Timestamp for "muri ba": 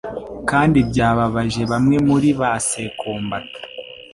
2.07-2.51